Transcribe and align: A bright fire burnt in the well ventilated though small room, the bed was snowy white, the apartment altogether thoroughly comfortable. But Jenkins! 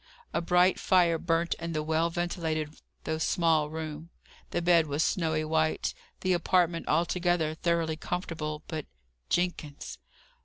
A 0.33 0.41
bright 0.41 0.79
fire 0.79 1.19
burnt 1.19 1.53
in 1.59 1.73
the 1.73 1.83
well 1.83 2.09
ventilated 2.09 2.73
though 3.03 3.19
small 3.19 3.69
room, 3.69 4.09
the 4.49 4.59
bed 4.59 4.87
was 4.87 5.03
snowy 5.03 5.45
white, 5.45 5.93
the 6.21 6.33
apartment 6.33 6.87
altogether 6.87 7.53
thoroughly 7.53 7.97
comfortable. 7.97 8.63
But 8.67 8.87
Jenkins! 9.29 9.99